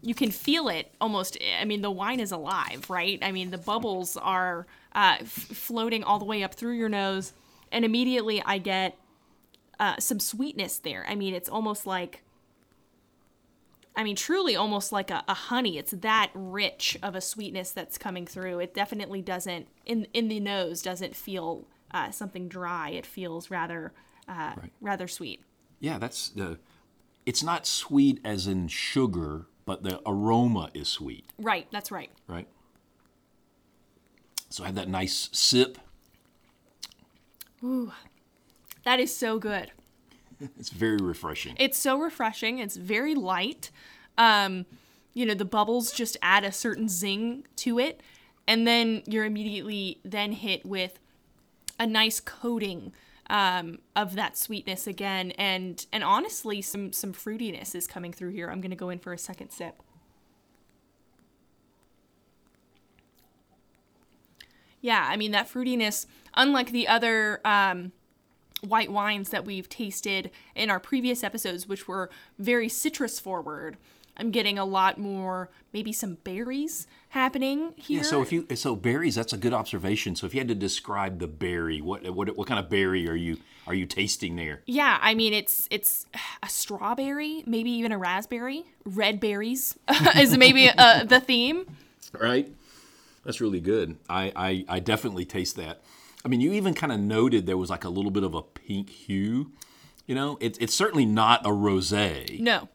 you 0.00 0.14
can 0.14 0.30
feel 0.30 0.68
it 0.68 0.94
almost 1.00 1.36
i 1.60 1.64
mean 1.64 1.82
the 1.82 1.90
wine 1.90 2.20
is 2.20 2.30
alive 2.30 2.88
right 2.88 3.18
i 3.20 3.32
mean 3.32 3.50
the 3.50 3.58
bubbles 3.58 4.16
are 4.16 4.64
uh, 4.94 5.16
f- 5.20 5.28
floating 5.28 6.02
all 6.04 6.18
the 6.18 6.24
way 6.24 6.42
up 6.42 6.54
through 6.54 6.74
your 6.74 6.88
nose 6.88 7.32
and 7.70 7.84
immediately 7.84 8.42
i 8.46 8.58
get 8.58 8.96
uh, 9.80 9.96
some 10.00 10.18
sweetness 10.18 10.78
there. 10.80 11.06
I 11.08 11.14
mean, 11.14 11.34
it's 11.34 11.48
almost 11.48 11.86
like, 11.86 12.24
I 13.94 14.02
mean, 14.02 14.16
truly 14.16 14.56
almost 14.56 14.90
like 14.90 15.08
a, 15.10 15.22
a 15.28 15.34
honey. 15.34 15.78
It's 15.78 15.92
that 15.92 16.30
rich 16.34 16.96
of 17.00 17.14
a 17.14 17.20
sweetness 17.20 17.70
that's 17.70 17.96
coming 17.96 18.26
through. 18.26 18.58
It 18.60 18.74
definitely 18.74 19.22
doesn't 19.22 19.68
in 19.86 20.06
in 20.12 20.26
the 20.26 20.40
nose 20.40 20.82
doesn't 20.82 21.14
feel 21.14 21.64
uh, 21.92 22.10
something 22.10 22.48
dry. 22.48 22.90
It 22.90 23.06
feels 23.06 23.50
rather 23.52 23.92
uh, 24.28 24.54
Right. 24.56 24.72
rather 24.80 25.06
sweet. 25.08 25.42
Yeah, 25.78 25.98
that's 25.98 26.28
the. 26.30 26.58
It's 27.24 27.44
not 27.44 27.66
sweet 27.66 28.20
as 28.24 28.48
in 28.48 28.68
sugar, 28.68 29.46
but 29.64 29.82
the 29.84 30.00
aroma 30.06 30.70
is 30.74 30.88
sweet, 30.88 31.26
Right. 31.38 31.68
That's 31.70 31.90
right. 31.92 32.10
right? 32.26 32.48
So 34.48 34.64
I 34.64 34.66
have 34.66 34.76
that 34.76 34.88
nice 34.88 35.28
sip. 35.32 35.78
Ooh, 37.62 37.92
that 38.84 39.00
is 39.00 39.16
so 39.16 39.38
good. 39.38 39.72
It's 40.56 40.70
very 40.70 40.98
refreshing. 40.98 41.56
It's 41.58 41.76
so 41.76 41.98
refreshing. 41.98 42.60
It's 42.60 42.76
very 42.76 43.16
light. 43.16 43.72
Um, 44.16 44.66
you 45.12 45.26
know, 45.26 45.34
the 45.34 45.44
bubbles 45.44 45.90
just 45.90 46.16
add 46.22 46.44
a 46.44 46.52
certain 46.52 46.88
zing 46.88 47.44
to 47.56 47.80
it, 47.80 48.00
and 48.46 48.64
then 48.64 49.02
you're 49.06 49.24
immediately 49.24 49.98
then 50.04 50.30
hit 50.30 50.64
with 50.64 51.00
a 51.80 51.88
nice 51.88 52.20
coating 52.20 52.92
um, 53.28 53.80
of 53.96 54.14
that 54.14 54.36
sweetness 54.36 54.86
again, 54.86 55.32
and 55.32 55.86
and 55.92 56.04
honestly, 56.04 56.62
some 56.62 56.92
some 56.92 57.12
fruitiness 57.12 57.74
is 57.74 57.88
coming 57.88 58.12
through 58.12 58.30
here. 58.30 58.48
I'm 58.48 58.60
gonna 58.60 58.76
go 58.76 58.90
in 58.90 59.00
for 59.00 59.12
a 59.12 59.18
second 59.18 59.50
sip. 59.50 59.82
Yeah, 64.80 65.06
I 65.08 65.16
mean 65.16 65.32
that 65.32 65.48
fruitiness, 65.48 66.06
unlike 66.34 66.70
the 66.70 66.88
other 66.88 67.40
um, 67.44 67.92
white 68.60 68.90
wines 68.90 69.30
that 69.30 69.44
we've 69.44 69.68
tasted 69.68 70.30
in 70.54 70.70
our 70.70 70.80
previous 70.80 71.22
episodes, 71.22 71.68
which 71.68 71.88
were 71.88 72.10
very 72.38 72.68
citrus 72.68 73.18
forward. 73.18 73.76
I'm 74.16 74.32
getting 74.32 74.58
a 74.58 74.64
lot 74.64 74.98
more, 74.98 75.48
maybe 75.72 75.92
some 75.92 76.14
berries 76.24 76.88
happening 77.10 77.72
here. 77.76 77.98
Yeah, 77.98 78.02
so 78.02 78.20
if 78.20 78.32
you 78.32 78.46
so 78.56 78.74
berries, 78.74 79.14
that's 79.14 79.32
a 79.32 79.36
good 79.36 79.54
observation. 79.54 80.16
So 80.16 80.26
if 80.26 80.34
you 80.34 80.40
had 80.40 80.48
to 80.48 80.56
describe 80.56 81.20
the 81.20 81.28
berry, 81.28 81.80
what 81.80 82.08
what 82.10 82.36
what 82.36 82.48
kind 82.48 82.58
of 82.58 82.68
berry 82.68 83.08
are 83.08 83.14
you 83.14 83.36
are 83.68 83.74
you 83.74 83.86
tasting 83.86 84.34
there? 84.34 84.62
yeah, 84.66 84.98
I 85.00 85.14
mean 85.14 85.32
it's 85.32 85.68
it's 85.70 86.06
a 86.42 86.48
strawberry, 86.48 87.44
maybe 87.46 87.70
even 87.70 87.92
a 87.92 87.98
raspberry. 87.98 88.64
Red 88.84 89.20
berries 89.20 89.78
is 90.16 90.36
maybe 90.36 90.68
uh, 90.68 91.04
the 91.04 91.20
theme. 91.20 91.64
Right. 92.12 92.52
That's 93.28 93.42
really 93.42 93.60
good. 93.60 93.98
I, 94.08 94.32
I 94.34 94.64
I 94.76 94.80
definitely 94.80 95.26
taste 95.26 95.56
that. 95.56 95.82
I 96.24 96.28
mean, 96.28 96.40
you 96.40 96.54
even 96.54 96.72
kind 96.72 96.90
of 96.90 96.98
noted 96.98 97.44
there 97.44 97.58
was 97.58 97.68
like 97.68 97.84
a 97.84 97.90
little 97.90 98.10
bit 98.10 98.22
of 98.22 98.32
a 98.34 98.40
pink 98.40 98.88
hue. 98.88 99.52
You 100.06 100.14
know, 100.14 100.38
it's 100.40 100.56
it's 100.60 100.74
certainly 100.74 101.04
not 101.04 101.44
a 101.44 101.50
rosé. 101.50 102.40
No, 102.40 102.70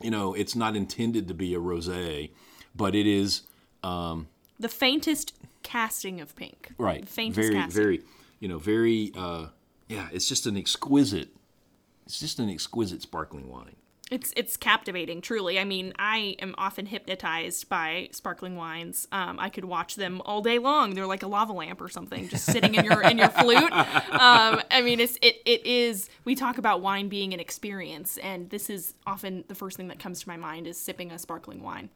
You 0.00 0.10
know, 0.10 0.32
it's 0.32 0.56
not 0.56 0.76
intended 0.76 1.28
to 1.28 1.34
be 1.34 1.54
a 1.54 1.58
rosé, 1.58 2.30
but 2.74 2.94
it 2.94 3.06
is 3.06 3.42
the 3.82 4.70
faintest 4.70 5.34
casting 5.62 6.22
of 6.22 6.34
pink. 6.36 6.72
right. 6.78 7.02
The 7.02 7.06
faintest 7.06 7.46
very 7.46 7.54
casting. 7.54 7.82
very 7.82 8.00
you 8.40 8.48
know 8.48 8.58
very 8.58 9.12
uh, 9.14 9.48
yeah. 9.90 10.08
It's 10.10 10.26
just 10.26 10.46
an 10.46 10.56
exquisite. 10.56 11.36
It's 12.06 12.18
just 12.18 12.38
an 12.38 12.48
exquisite 12.48 13.02
sparkling 13.02 13.50
wine. 13.50 13.76
It's 14.10 14.32
it's 14.36 14.56
captivating, 14.56 15.20
truly. 15.20 15.58
I 15.58 15.64
mean, 15.64 15.92
I 15.98 16.36
am 16.38 16.54
often 16.56 16.86
hypnotized 16.86 17.68
by 17.68 18.08
sparkling 18.12 18.56
wines. 18.56 19.06
Um, 19.12 19.38
I 19.38 19.50
could 19.50 19.66
watch 19.66 19.96
them 19.96 20.22
all 20.24 20.40
day 20.40 20.58
long. 20.58 20.94
They're 20.94 21.06
like 21.06 21.22
a 21.22 21.26
lava 21.26 21.52
lamp 21.52 21.80
or 21.80 21.90
something, 21.90 22.28
just 22.28 22.46
sitting 22.46 22.74
in 22.74 22.86
your 22.86 23.02
in 23.02 23.18
your 23.18 23.28
flute. 23.28 23.72
Um, 23.72 24.62
I 24.70 24.80
mean, 24.82 25.00
it's 25.00 25.18
it 25.20 25.36
it 25.44 25.66
is. 25.66 26.08
We 26.24 26.34
talk 26.34 26.56
about 26.56 26.80
wine 26.80 27.08
being 27.08 27.34
an 27.34 27.40
experience, 27.40 28.16
and 28.18 28.48
this 28.48 28.70
is 28.70 28.94
often 29.06 29.44
the 29.48 29.54
first 29.54 29.76
thing 29.76 29.88
that 29.88 29.98
comes 29.98 30.22
to 30.22 30.28
my 30.28 30.38
mind 30.38 30.66
is 30.66 30.80
sipping 30.80 31.10
a 31.12 31.18
sparkling 31.18 31.62
wine. 31.62 31.90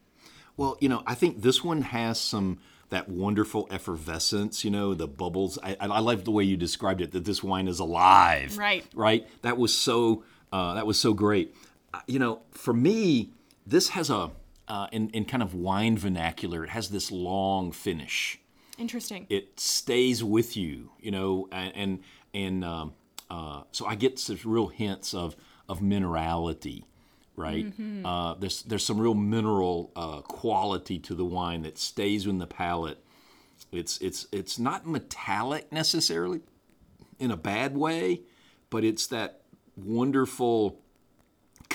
Well, 0.59 0.76
you 0.81 0.90
know, 0.90 1.02
I 1.07 1.14
think 1.14 1.40
this 1.40 1.64
one 1.64 1.81
has 1.81 2.21
some 2.21 2.59
that 2.90 3.09
wonderful 3.09 3.66
effervescence. 3.71 4.64
You 4.64 4.71
know, 4.71 4.92
the 4.92 5.09
bubbles. 5.09 5.59
I, 5.62 5.76
I 5.81 6.00
love 6.00 6.25
the 6.25 6.31
way 6.31 6.45
you 6.45 6.59
described 6.59 7.00
it. 7.00 7.12
That 7.12 7.25
this 7.25 7.42
wine 7.42 7.69
is 7.69 7.78
alive. 7.78 8.59
Right. 8.59 8.85
Right. 8.95 9.26
That 9.40 9.57
was 9.57 9.75
so. 9.75 10.25
Uh, 10.52 10.75
that 10.75 10.87
was 10.87 10.99
so 10.99 11.14
great. 11.14 11.54
You 12.06 12.18
know, 12.18 12.42
for 12.50 12.72
me, 12.72 13.32
this 13.66 13.90
has 13.90 14.11
a 14.11 14.30
uh, 14.68 14.87
in 14.92 15.11
in 15.11 15.25
kind 15.25 15.42
of 15.42 15.54
wine 15.54 15.96
vernacular. 15.96 16.64
It 16.64 16.70
has 16.70 16.90
this 16.90 17.11
long 17.11 17.72
finish. 17.72 18.38
Interesting. 18.78 19.26
It 19.28 19.61
stays 19.61 20.25
with 20.25 20.56
you. 20.56 20.90
You 21.00 21.11
know, 21.11 21.49
and 21.52 21.72
and, 21.76 22.00
and 22.34 22.64
um, 22.64 22.94
uh, 23.30 23.62
so 23.72 23.87
I 23.87 23.94
get 23.94 24.18
some 24.18 24.38
real 24.44 24.68
hints 24.68 25.14
of 25.14 25.37
of 25.68 25.80
minerality 25.80 26.84
right? 27.34 27.72
Uh, 28.04 28.34
there's 28.34 28.62
there's 28.62 28.84
some 28.84 29.00
real 29.00 29.14
mineral 29.14 29.90
uh, 29.96 30.20
quality 30.20 30.99
to 30.99 31.14
the 31.14 31.25
wine 31.25 31.62
that 31.62 31.78
stays 31.78 32.26
in 32.26 32.38
the 32.38 32.46
palate. 32.46 33.02
It's 33.70 33.99
it's 33.99 34.26
it's 34.32 34.58
not 34.58 34.87
metallic 34.87 35.72
necessarily, 35.72 36.40
in 37.18 37.30
a 37.30 37.37
bad 37.37 37.76
way, 37.76 38.22
but 38.70 38.84
it's 38.84 39.06
that 39.08 39.40
wonderful 39.76 40.81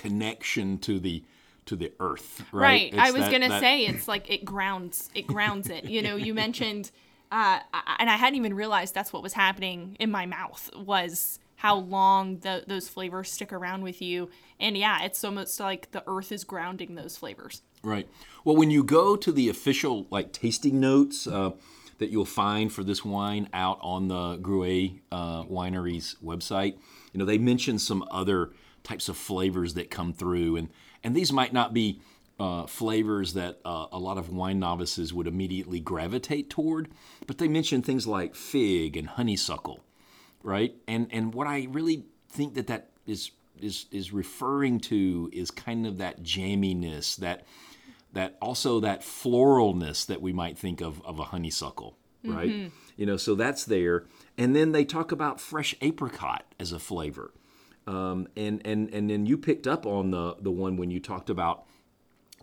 connection 0.02 0.78
to 0.80 1.00
the 1.00 1.24
to 1.66 1.76
the 1.76 1.92
earth. 2.00 2.44
Right. 2.54 2.94
Right. 2.94 2.96
I 2.98 3.12
was 3.12 3.22
that- 3.24 3.32
gonna 3.32 3.50
that- 3.50 3.62
say 3.62 3.86
it's 3.86 4.08
like 4.08 4.30
it 4.32 4.46
grounds 4.46 5.10
it 5.14 5.28
grounds 5.28 5.70
it. 5.70 5.84
You 5.86 6.02
know, 6.02 6.16
you 6.16 6.34
mentioned, 6.34 6.92
uh, 7.32 7.60
and 8.00 8.10
I 8.10 8.16
hadn't 8.16 8.38
even 8.38 8.54
realized 8.54 8.94
that's 8.94 9.12
what 9.12 9.22
was 9.22 9.34
happening 9.34 9.98
in 10.00 10.10
my 10.10 10.26
mouth 10.26 10.70
was 10.76 11.40
how 11.58 11.76
long 11.76 12.38
the, 12.40 12.64
those 12.68 12.88
flavors 12.88 13.32
stick 13.32 13.52
around 13.52 13.82
with 13.82 14.02
you. 14.02 14.30
And 14.60 14.78
yeah, 14.78 15.04
it's 15.04 15.24
almost 15.24 15.60
like 15.60 15.92
the 15.92 16.04
earth 16.08 16.32
is 16.32 16.44
grounding 16.44 16.94
those 16.96 17.18
flavors. 17.18 17.64
Right. 17.84 18.08
Well, 18.46 18.56
when 18.56 18.70
you 18.70 18.84
go 18.84 19.16
to 19.18 19.32
the 19.32 19.50
official 19.50 20.06
like 20.10 20.32
tasting 20.32 20.80
notes 20.80 21.26
uh, 21.28 21.52
that 21.98 22.12
you'll 22.12 22.26
find 22.26 22.72
for 22.72 22.84
this 22.84 23.04
wine 23.04 23.50
out 23.54 23.80
on 23.82 24.08
the 24.08 24.38
Gruet 24.38 25.00
uh, 25.12 25.44
Winery's 25.46 26.16
website, 26.24 26.76
you 27.12 27.20
know 27.20 27.26
they 27.26 27.38
mention 27.40 27.78
some 27.80 28.06
other 28.12 28.52
types 28.88 29.10
of 29.10 29.18
flavors 29.18 29.74
that 29.74 29.92
come 29.92 30.14
through, 30.14 30.56
and 30.56 30.70
and 31.04 31.16
these 31.16 31.34
might 31.34 31.54
not 31.54 31.74
be 31.74 32.02
uh, 32.40 32.66
flavors 32.68 33.34
that 33.34 33.60
uh, 33.66 33.88
a 33.92 34.00
lot 34.00 34.18
of 34.18 34.30
wine 34.30 34.60
novices 34.60 35.14
would 35.14 35.28
immediately 35.28 35.80
gravitate 35.80 36.50
toward, 36.50 36.90
but 37.26 37.38
they 37.38 37.48
mention 37.48 37.82
things 37.82 38.06
like 38.06 38.36
fig 38.36 38.96
and 38.96 39.08
honeysuckle 39.08 39.84
right? 40.48 40.76
And 40.88 41.08
and 41.12 41.34
what 41.34 41.46
I 41.48 41.68
really 41.70 42.06
think 42.30 42.56
that 42.56 42.68
that 42.68 42.90
is 43.06 43.32
is 43.60 43.86
is 43.92 44.14
referring 44.14 44.80
to 44.80 45.30
is 45.34 45.52
kind 45.52 45.86
of 45.86 45.98
that 45.98 46.24
jamminess, 46.24 47.18
that 47.18 47.46
that 48.14 48.38
also 48.42 48.80
that 48.80 49.02
floralness 49.02 50.06
that 50.06 50.22
we 50.22 50.34
might 50.34 50.58
think 50.58 50.82
of 50.82 51.02
of 51.06 51.20
a 51.20 51.26
honeysuckle, 51.26 51.98
right? 52.24 52.50
You 52.96 53.06
know, 53.06 53.18
so 53.18 53.36
that's 53.36 53.66
there. 53.66 54.06
And 54.38 54.56
then 54.56 54.72
they 54.72 54.86
talk 54.86 55.12
about 55.12 55.42
fresh 55.42 55.76
apricot 55.82 56.46
as 56.60 56.72
a 56.72 56.80
flavor. 56.80 57.34
Um, 57.88 58.28
and 58.36 58.62
and 58.66 58.94
and 58.94 59.10
then 59.10 59.26
you 59.26 59.38
picked 59.38 59.66
up 59.66 59.86
on 59.86 60.12
the 60.12 60.36
the 60.40 60.52
one 60.52 60.78
when 60.78 60.92
you 60.92 61.00
talked 61.00 61.30
about 61.30 61.66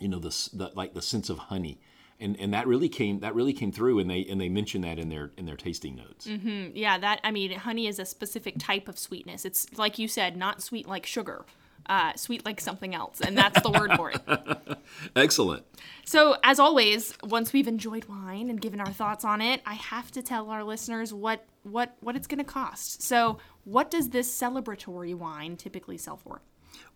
you 0.01 0.09
know 0.09 0.19
the, 0.19 0.31
the 0.53 0.73
like 0.75 0.95
the 0.95 1.03
sense 1.03 1.29
of 1.29 1.39
honey 1.39 1.79
and 2.21 2.39
and 2.41 2.55
that 2.55 2.67
really 2.67 2.89
came 2.89 3.21
that 3.21 3.35
really 3.35 3.53
came 3.53 3.71
through 3.71 3.99
and 3.99 4.09
they 4.09 4.25
and 4.25 4.41
they 4.41 4.49
mentioned 4.49 4.85
that 4.85 4.99
in 4.99 5.09
their 5.11 5.33
in 5.37 5.45
their 5.47 5.57
tasting 5.57 5.97
notes 5.97 6.27
Yeah, 6.75 6.99
that, 6.99 7.21
I 7.23 7.31
mean, 7.31 7.53
honey 7.53 7.87
is 7.87 7.99
a 7.99 8.05
specific 8.05 8.55
type 8.59 8.89
of 8.89 8.99
sweetness. 8.99 9.45
It's 9.45 9.67
like 9.77 9.99
you 9.99 10.09
said, 10.09 10.37
not 10.37 10.63
sweet 10.63 10.89
like 10.89 11.07
sugar, 11.07 11.45
uh, 11.87 12.15
sweet 12.15 12.45
like 12.45 12.61
something 12.61 12.95
else. 12.95 13.21
And 13.21 13.37
that's 13.37 13.61
the 13.61 13.71
word 13.71 13.93
for 13.97 14.11
it. 14.11 14.79
excellent 15.17 15.65
So, 16.05 16.37
as 16.43 16.59
always, 16.59 17.15
once 17.23 17.53
we've 17.53 17.69
enjoyed 17.69 18.07
wine 18.07 18.49
and 18.51 18.61
given 18.61 18.81
our 18.81 18.93
thoughts 18.93 19.25
on 19.25 19.41
it, 19.41 19.61
I 19.67 19.75
have 19.75 20.11
to 20.13 20.23
tell 20.23 20.51
our 20.51 20.65
listeners 20.65 21.13
what 21.13 21.45
what 21.65 21.97
what 22.01 22.17
it's 22.17 22.27
going 22.27 22.39
to 22.39 22.45
cost. 22.45 23.03
So, 23.03 23.39
what 23.65 23.91
does 23.91 24.11
this 24.11 24.31
celebratory 24.33 25.15
wine 25.15 25.57
typically 25.57 25.99
sell 25.99 26.17
for? 26.17 26.43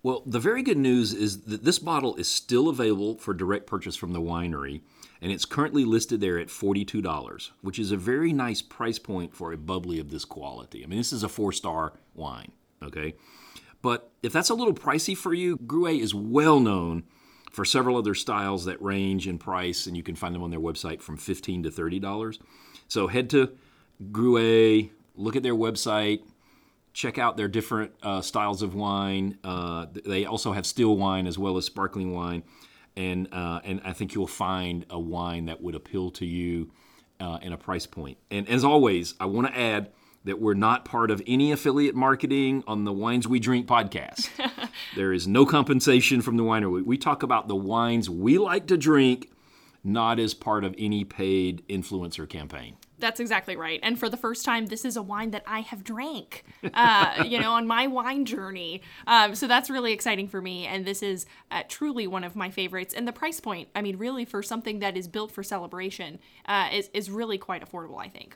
Well, 0.03 0.23
the 0.25 0.39
very 0.39 0.61
good 0.63 0.77
news 0.77 1.13
is 1.13 1.41
that 1.43 1.63
this 1.63 1.79
bottle 1.79 2.15
is 2.15 2.27
still 2.27 2.69
available 2.69 3.17
for 3.17 3.33
direct 3.33 3.67
purchase 3.67 3.95
from 3.95 4.13
the 4.13 4.21
winery, 4.21 4.81
and 5.21 5.31
it's 5.31 5.45
currently 5.45 5.85
listed 5.85 6.21
there 6.21 6.37
at 6.37 6.47
$42, 6.47 7.51
which 7.61 7.79
is 7.79 7.91
a 7.91 7.97
very 7.97 8.31
nice 8.31 8.61
price 8.61 8.99
point 8.99 9.33
for 9.33 9.51
a 9.51 9.57
bubbly 9.57 9.99
of 9.99 10.09
this 10.09 10.25
quality. 10.25 10.83
I 10.83 10.87
mean, 10.87 10.99
this 10.99 11.13
is 11.13 11.23
a 11.23 11.29
four 11.29 11.51
star 11.51 11.93
wine, 12.13 12.51
okay? 12.83 13.15
But 13.81 14.11
if 14.21 14.33
that's 14.33 14.49
a 14.49 14.55
little 14.55 14.73
pricey 14.73 15.15
for 15.15 15.33
you, 15.33 15.57
Gruet 15.57 16.01
is 16.01 16.13
well 16.13 16.59
known 16.59 17.03
for 17.51 17.65
several 17.65 17.97
other 17.97 18.13
styles 18.13 18.65
that 18.65 18.81
range 18.81 19.27
in 19.27 19.37
price, 19.37 19.87
and 19.87 19.97
you 19.97 20.03
can 20.03 20.15
find 20.15 20.35
them 20.35 20.43
on 20.43 20.51
their 20.51 20.59
website 20.59 21.01
from 21.01 21.17
$15 21.17 21.63
to 21.63 21.69
$30. 21.69 22.37
So 22.87 23.07
head 23.07 23.29
to 23.31 23.57
Gruet, 24.01 24.91
look 25.15 25.35
at 25.35 25.43
their 25.43 25.55
website, 25.55 26.21
check 26.93 27.17
out 27.17 27.37
their 27.37 27.47
different 27.47 27.91
uh, 28.01 28.21
styles 28.21 28.61
of 28.61 28.73
wine. 28.75 29.37
Uh, 29.43 29.87
they 30.05 30.25
also 30.25 30.53
have 30.53 30.65
still 30.65 30.95
wine 30.97 31.27
as 31.27 31.37
well 31.37 31.57
as 31.57 31.65
sparkling 31.65 32.13
wine, 32.13 32.43
and 32.95 33.27
uh, 33.31 33.59
and 33.63 33.81
I 33.83 33.93
think 33.93 34.13
you'll 34.13 34.27
find 34.27 34.85
a 34.89 34.99
wine 34.99 35.45
that 35.45 35.61
would 35.61 35.75
appeal 35.75 36.11
to 36.11 36.25
you 36.25 36.71
uh, 37.19 37.39
in 37.41 37.53
a 37.53 37.57
price 37.57 37.85
point. 37.85 38.17
And 38.31 38.47
as 38.49 38.63
always, 38.63 39.15
I 39.19 39.25
want 39.25 39.47
to 39.47 39.57
add 39.57 39.91
that 40.25 40.39
we're 40.39 40.53
not 40.53 40.85
part 40.85 41.11
of 41.11 41.21
any 41.27 41.51
affiliate 41.51 41.95
marketing 41.95 42.63
on 42.67 42.83
the 42.83 42.91
Wines 42.91 43.27
We 43.27 43.39
Drink 43.39 43.67
podcast. 43.67 44.29
there 44.95 45.13
is 45.13 45.27
no 45.27 45.45
compensation 45.45 46.21
from 46.21 46.37
the 46.37 46.43
winery. 46.43 46.83
We 46.83 46.97
talk 46.97 47.23
about 47.23 47.47
the 47.47 47.55
wines 47.55 48.09
we 48.09 48.37
like 48.37 48.67
to 48.67 48.77
drink, 48.77 49.31
not 49.83 50.19
as 50.19 50.33
part 50.33 50.65
of 50.65 50.75
any 50.77 51.05
paid 51.05 51.65
influencer 51.69 52.27
campaign. 52.27 52.75
That's 52.99 53.19
exactly 53.19 53.55
right. 53.55 53.79
And 53.81 53.97
for 53.97 54.09
the 54.09 54.17
first 54.17 54.45
time, 54.45 54.65
this 54.67 54.85
is 54.85 54.97
a 54.97 55.01
wine 55.01 55.31
that 55.31 55.43
I 55.47 55.61
have 55.61 55.83
drank, 55.83 56.43
uh, 56.73 57.23
you 57.25 57.39
know, 57.39 57.53
on 57.53 57.65
my 57.65 57.87
wine 57.87 58.25
journey. 58.25 58.81
Um, 59.07 59.35
so 59.35 59.47
that's 59.47 59.69
really 59.69 59.93
exciting 59.93 60.27
for 60.27 60.41
me. 60.41 60.65
And 60.65 60.85
this 60.85 61.01
is 61.01 61.25
uh, 61.49 61.63
truly 61.67 62.07
one 62.07 62.23
of 62.23 62.35
my 62.35 62.49
favorites. 62.49 62.93
And 62.93 63.07
the 63.07 63.13
price 63.13 63.39
point, 63.39 63.69
I 63.73 63.81
mean, 63.81 63.97
really 63.97 64.25
for 64.25 64.43
something 64.43 64.79
that 64.79 64.97
is 64.97 65.07
built 65.07 65.31
for 65.31 65.43
celebration, 65.43 66.19
uh, 66.45 66.69
is, 66.73 66.89
is 66.93 67.09
really 67.09 67.37
quite 67.37 67.67
affordable, 67.67 67.99
I 67.99 68.09
think. 68.09 68.35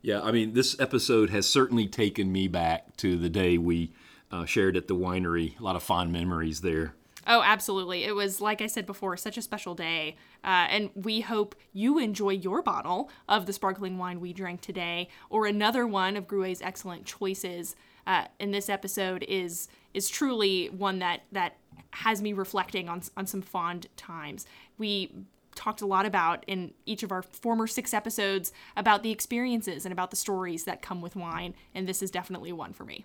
Yeah, 0.00 0.22
I 0.22 0.30
mean, 0.30 0.54
this 0.54 0.78
episode 0.80 1.30
has 1.30 1.46
certainly 1.46 1.86
taken 1.86 2.32
me 2.32 2.48
back 2.48 2.96
to 2.98 3.16
the 3.16 3.28
day 3.28 3.58
we 3.58 3.92
uh, 4.30 4.44
shared 4.44 4.76
at 4.76 4.88
the 4.88 4.94
winery. 4.94 5.58
A 5.58 5.62
lot 5.62 5.76
of 5.76 5.82
fond 5.82 6.12
memories 6.12 6.60
there. 6.60 6.94
Oh, 7.30 7.42
absolutely. 7.42 8.04
It 8.04 8.14
was, 8.14 8.40
like 8.40 8.62
I 8.62 8.66
said 8.66 8.86
before, 8.86 9.14
such 9.18 9.36
a 9.36 9.42
special 9.42 9.74
day. 9.74 10.16
Uh, 10.42 10.66
and 10.70 10.90
we 10.94 11.20
hope 11.20 11.54
you 11.74 11.98
enjoy 11.98 12.30
your 12.30 12.62
bottle 12.62 13.10
of 13.28 13.44
the 13.44 13.52
sparkling 13.52 13.98
wine 13.98 14.18
we 14.18 14.32
drank 14.32 14.62
today, 14.62 15.08
or 15.28 15.46
another 15.46 15.86
one 15.86 16.16
of 16.16 16.26
Gruet's 16.26 16.62
excellent 16.62 17.04
choices. 17.04 17.76
Uh, 18.06 18.24
in 18.40 18.52
this 18.52 18.70
episode 18.70 19.22
is 19.28 19.68
is 19.92 20.08
truly 20.08 20.68
one 20.68 21.00
that 21.00 21.24
that 21.30 21.56
has 21.90 22.22
me 22.22 22.32
reflecting 22.32 22.88
on 22.88 23.02
on 23.18 23.26
some 23.26 23.42
fond 23.42 23.86
times. 23.98 24.46
We 24.78 25.12
talked 25.54 25.82
a 25.82 25.86
lot 25.86 26.06
about 26.06 26.44
in 26.46 26.72
each 26.86 27.02
of 27.02 27.12
our 27.12 27.20
former 27.20 27.66
six 27.66 27.92
episodes 27.92 28.52
about 28.76 29.02
the 29.02 29.10
experiences 29.10 29.84
and 29.84 29.92
about 29.92 30.10
the 30.10 30.16
stories 30.16 30.64
that 30.64 30.80
come 30.80 31.02
with 31.02 31.16
wine, 31.16 31.54
and 31.74 31.86
this 31.86 32.02
is 32.02 32.10
definitely 32.10 32.52
one 32.52 32.72
for 32.72 32.84
me. 32.84 33.04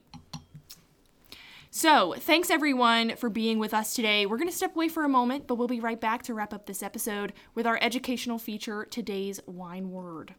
So, 1.76 2.14
thanks 2.20 2.52
everyone 2.52 3.16
for 3.16 3.32
being 3.32 3.58
with 3.58 3.74
us 3.74 3.96
today. 3.96 4.28
We're 4.28 4.38
going 4.38 4.48
to 4.48 4.56
step 4.56 4.76
away 4.76 4.90
for 4.90 5.04
a 5.04 5.10
moment, 5.10 5.48
but 5.48 5.56
we'll 5.56 5.68
be 5.68 5.80
right 5.80 6.00
back 6.00 6.22
to 6.24 6.36
wrap 6.36 6.54
up 6.54 6.68
this 6.68 6.84
episode 6.84 7.34
with 7.56 7.66
our 7.66 7.80
educational 7.82 8.38
feature, 8.38 8.86
Today's 8.86 9.40
Wine 9.48 9.90
Word. 9.90 10.36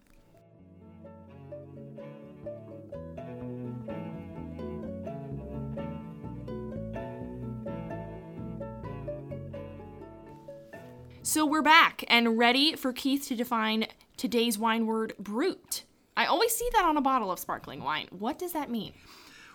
So, 11.22 11.44
we're 11.44 11.62
back 11.62 12.04
and 12.06 12.38
ready 12.38 12.76
for 12.76 12.92
Keith 12.92 13.26
to 13.26 13.34
define 13.34 13.88
today's 14.16 14.56
wine 14.56 14.86
word, 14.86 15.14
brut. 15.18 15.82
I 16.16 16.26
always 16.26 16.54
see 16.54 16.68
that 16.74 16.84
on 16.84 16.96
a 16.96 17.02
bottle 17.02 17.32
of 17.32 17.40
sparkling 17.40 17.82
wine. 17.82 18.06
What 18.12 18.38
does 18.38 18.52
that 18.52 18.70
mean? 18.70 18.92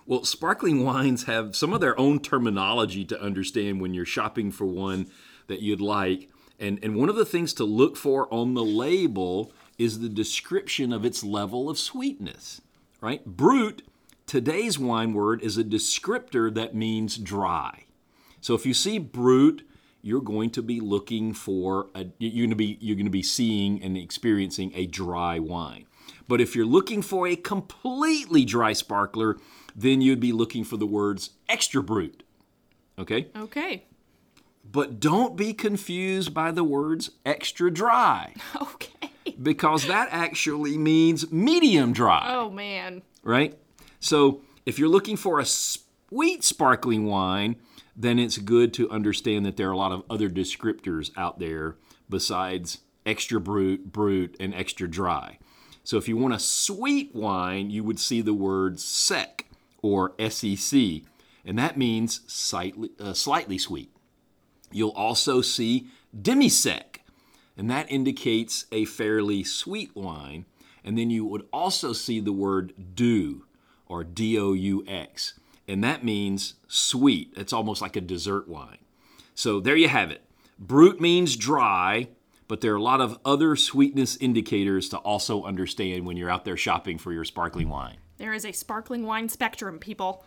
Well, 0.09 0.23
sparkling 0.23 0.83
wines 0.83 1.25
have 1.25 1.55
some 1.55 1.71
of 1.71 1.81
their 1.81 1.97
own 1.99 2.19
terminology 2.19 3.05
to 3.05 3.21
understand 3.21 3.79
when 3.79 3.93
you're 3.93 4.07
shopping 4.07 4.51
for 4.51 4.65
one 4.65 5.05
that 5.45 5.61
you'd 5.61 5.81
like. 5.81 6.31
And, 6.59 6.79
and 6.81 6.95
one 6.95 7.09
of 7.09 7.15
the 7.15 7.25
things 7.25 7.53
to 7.53 7.63
look 7.63 7.95
for 7.95 8.27
on 8.33 8.55
the 8.55 8.63
label 8.63 9.53
is 9.77 9.99
the 9.99 10.09
description 10.09 10.91
of 10.91 11.05
its 11.05 11.23
level 11.23 11.69
of 11.69 11.77
sweetness, 11.77 12.59
right? 13.01 13.23
Brut, 13.23 13.83
today's 14.25 14.79
wine 14.79 15.13
word, 15.13 15.43
is 15.43 15.59
a 15.59 15.63
descriptor 15.63 16.51
that 16.55 16.73
means 16.73 17.15
dry. 17.15 17.83
So 18.41 18.55
if 18.55 18.65
you 18.65 18.73
see 18.73 18.97
brut, 18.97 19.61
you're 20.01 20.21
going 20.21 20.49
to 20.51 20.63
be 20.63 20.79
looking 20.79 21.35
for 21.35 21.89
a, 21.93 22.07
you're 22.17 22.47
going 22.47 22.49
to 22.49 22.55
be 22.55 22.79
you're 22.81 22.95
going 22.95 23.05
to 23.05 23.11
be 23.11 23.21
seeing 23.21 23.83
and 23.83 23.95
experiencing 23.95 24.71
a 24.73 24.87
dry 24.87 25.37
wine. 25.37 25.85
But 26.27 26.41
if 26.41 26.55
you're 26.55 26.65
looking 26.65 27.01
for 27.01 27.27
a 27.27 27.35
completely 27.35 28.45
dry 28.45 28.73
sparkler, 28.73 29.37
then 29.75 30.01
you'd 30.01 30.19
be 30.19 30.31
looking 30.31 30.63
for 30.63 30.77
the 30.77 30.85
words 30.85 31.31
extra 31.47 31.81
brut. 31.81 32.23
Okay? 32.97 33.27
Okay. 33.35 33.85
But 34.69 34.99
don't 34.99 35.35
be 35.35 35.53
confused 35.53 36.33
by 36.33 36.51
the 36.51 36.63
words 36.63 37.11
extra 37.25 37.71
dry. 37.71 38.33
Okay. 38.61 39.11
Because 39.41 39.87
that 39.87 40.09
actually 40.11 40.77
means 40.77 41.31
medium 41.31 41.93
dry. 41.93 42.25
Oh, 42.27 42.49
man. 42.49 43.03
Right? 43.23 43.57
So 43.99 44.41
if 44.65 44.77
you're 44.77 44.89
looking 44.89 45.15
for 45.15 45.39
a 45.39 45.45
sweet 45.45 46.43
sparkling 46.43 47.05
wine, 47.05 47.55
then 47.95 48.19
it's 48.19 48.37
good 48.37 48.73
to 48.73 48.89
understand 48.89 49.45
that 49.45 49.55
there 49.55 49.69
are 49.69 49.73
a 49.73 49.77
lot 49.77 49.91
of 49.91 50.03
other 50.09 50.29
descriptors 50.29 51.11
out 51.15 51.39
there 51.39 51.75
besides 52.09 52.79
extra 53.05 53.39
brut, 53.39 53.91
brut, 53.91 54.31
and 54.39 54.53
extra 54.53 54.89
dry. 54.89 55.37
So 55.83 55.97
if 55.97 56.07
you 56.07 56.17
want 56.17 56.33
a 56.33 56.39
sweet 56.39 57.15
wine, 57.15 57.69
you 57.69 57.83
would 57.83 57.99
see 57.99 58.21
the 58.21 58.33
word 58.33 58.79
sec 58.79 59.45
or 59.81 60.13
SEC, 60.29 60.79
and 61.45 61.57
that 61.57 61.77
means 61.77 62.21
slightly, 62.27 62.89
uh, 62.99 63.13
slightly 63.13 63.57
sweet. 63.57 63.91
You'll 64.71 64.89
also 64.91 65.41
see 65.41 65.87
demi-sec, 66.19 67.01
and 67.57 67.69
that 67.69 67.91
indicates 67.91 68.65
a 68.71 68.85
fairly 68.85 69.43
sweet 69.43 69.95
wine. 69.95 70.45
And 70.81 70.97
then 70.97 71.09
you 71.09 71.25
would 71.25 71.45
also 71.51 71.91
see 71.91 72.21
the 72.21 72.31
word 72.31 72.95
doux 72.95 73.45
or 73.85 74.05
D 74.05 74.39
O 74.39 74.53
U 74.53 74.85
X, 74.87 75.33
and 75.67 75.83
that 75.83 76.05
means 76.05 76.53
sweet. 76.67 77.33
It's 77.35 77.51
almost 77.51 77.81
like 77.81 77.97
a 77.97 78.01
dessert 78.01 78.47
wine. 78.47 78.77
So 79.35 79.59
there 79.59 79.75
you 79.75 79.89
have 79.89 80.09
it. 80.09 80.23
Brut 80.57 81.01
means 81.01 81.35
dry, 81.35 82.07
but 82.47 82.61
there 82.61 82.71
are 82.73 82.77
a 82.77 82.81
lot 82.81 83.01
of 83.01 83.19
other 83.25 83.57
sweetness 83.57 84.15
indicators 84.17 84.87
to 84.89 84.97
also 84.99 85.43
understand 85.43 86.05
when 86.05 86.15
you're 86.15 86.29
out 86.29 86.45
there 86.45 86.57
shopping 86.57 86.97
for 86.97 87.11
your 87.11 87.25
sparkling 87.25 87.67
wine. 87.67 87.97
There 88.19 88.33
is 88.33 88.45
a 88.45 88.51
sparkling 88.51 89.05
wine 89.05 89.29
spectrum, 89.29 89.79
people. 89.79 90.25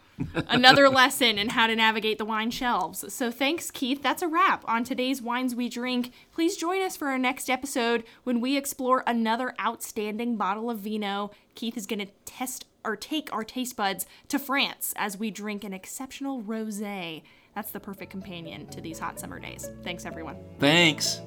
Another 0.49 0.89
lesson 0.91 1.39
in 1.39 1.51
how 1.51 1.67
to 1.67 1.77
navigate 1.77 2.17
the 2.17 2.25
wine 2.25 2.51
shelves. 2.51 3.13
So 3.13 3.31
thanks, 3.31 3.71
Keith. 3.71 4.03
That's 4.03 4.23
a 4.23 4.29
wrap 4.29 4.65
on 4.67 4.83
today's 4.83 5.21
Wines 5.21 5.55
We 5.55 5.69
Drink. 5.69 6.11
Please 6.33 6.57
join 6.57 6.83
us 6.83 6.97
for 6.97 7.09
our 7.09 7.19
next 7.19 7.51
episode 7.51 8.05
when 8.25 8.41
we 8.41 8.57
explore 8.57 9.05
another 9.07 9.55
outstanding 9.61 10.37
bottle 10.37 10.71
of 10.71 10.79
vino. 10.79 11.31
Keith 11.55 11.77
is 11.77 11.87
going 11.87 12.01
to 12.01 12.13
test 12.25 12.65
or 12.83 12.97
take 12.97 13.33
our 13.33 13.45
taste 13.45 13.77
buds 13.77 14.07
to 14.29 14.39
France 14.39 14.95
as 14.97 15.19
we 15.19 15.31
drink 15.31 15.63
an 15.63 15.75
exceptional 15.75 16.43
rosé. 16.43 17.23
That's 17.55 17.71
the 17.71 17.81
perfect 17.81 18.11
companion 18.11 18.67
to 18.69 18.81
these 18.81 18.99
hot 18.99 19.21
summer 19.21 19.39
days. 19.39 19.71
Thanks, 19.83 20.07
everyone. 20.07 20.39
Thanks. 20.59 21.21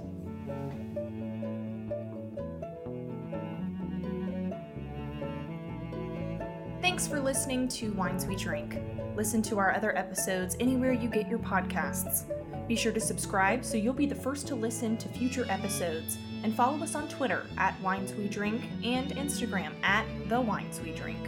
Thanks 6.86 7.08
for 7.08 7.20
listening 7.20 7.68
to 7.70 7.92
Wines 7.94 8.28
We 8.28 8.36
Drink. 8.36 8.80
Listen 9.16 9.42
to 9.42 9.58
our 9.58 9.74
other 9.74 9.98
episodes 9.98 10.56
anywhere 10.60 10.94
you 10.94 11.10
get 11.10 11.28
your 11.28 11.40
podcasts. 11.40 12.26
Be 12.68 12.76
sure 12.76 12.92
to 12.92 13.00
subscribe 13.00 13.66
so 13.66 13.76
you'll 13.76 13.92
be 13.92 14.06
the 14.06 14.14
first 14.14 14.46
to 14.50 14.56
listen 14.56 14.96
to 14.98 15.10
future 15.10 15.48
episodes, 15.50 16.20
and 16.44 16.54
follow 16.54 16.78
us 16.84 16.94
on 16.94 17.08
Twitter 17.08 17.48
at 17.58 17.82
Wines 17.82 18.14
We 18.14 18.28
Drink 18.28 18.62
and 18.84 19.10
Instagram 19.14 19.72
at 19.82 20.06
The 20.30 20.40
Wines 20.40 20.80
We 20.80 20.92
Drink. 20.92 21.28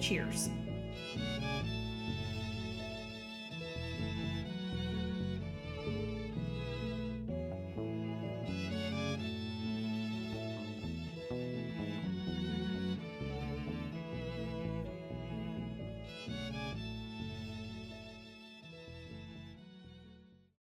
Cheers. 0.00 0.50